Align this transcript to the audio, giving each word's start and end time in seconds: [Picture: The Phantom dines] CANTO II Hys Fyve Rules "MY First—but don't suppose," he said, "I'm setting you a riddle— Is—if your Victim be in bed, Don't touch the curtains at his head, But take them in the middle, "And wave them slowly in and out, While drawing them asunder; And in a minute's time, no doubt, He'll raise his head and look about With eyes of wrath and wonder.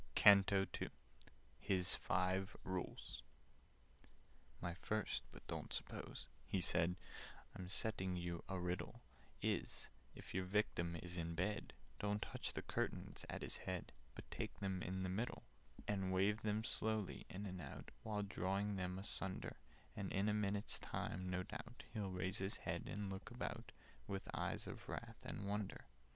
[Picture: 0.15 0.31
The 0.31 0.31
Phantom 0.31 0.57
dines] 0.57 0.67
CANTO 0.73 0.77
II 0.81 1.67
Hys 1.77 1.99
Fyve 2.09 2.49
Rules 2.63 3.21
"MY 4.59 4.73
First—but 4.81 5.45
don't 5.45 5.71
suppose," 5.71 6.27
he 6.47 6.59
said, 6.59 6.95
"I'm 7.55 7.69
setting 7.69 8.15
you 8.15 8.43
a 8.49 8.57
riddle— 8.59 9.01
Is—if 9.43 10.33
your 10.33 10.45
Victim 10.45 10.93
be 10.93 11.07
in 11.19 11.35
bed, 11.35 11.73
Don't 11.99 12.23
touch 12.23 12.51
the 12.53 12.63
curtains 12.63 13.25
at 13.29 13.43
his 13.43 13.57
head, 13.57 13.91
But 14.15 14.31
take 14.31 14.59
them 14.59 14.81
in 14.81 15.03
the 15.03 15.09
middle, 15.09 15.43
"And 15.87 16.11
wave 16.11 16.41
them 16.41 16.63
slowly 16.63 17.27
in 17.29 17.45
and 17.45 17.61
out, 17.61 17.91
While 18.01 18.23
drawing 18.23 18.77
them 18.77 18.97
asunder; 18.97 19.57
And 19.95 20.11
in 20.11 20.27
a 20.27 20.33
minute's 20.33 20.79
time, 20.79 21.29
no 21.29 21.43
doubt, 21.43 21.83
He'll 21.93 22.09
raise 22.09 22.39
his 22.39 22.57
head 22.57 22.87
and 22.87 23.11
look 23.11 23.29
about 23.29 23.71
With 24.07 24.27
eyes 24.33 24.65
of 24.65 24.89
wrath 24.89 25.19
and 25.21 25.47
wonder. 25.47 25.85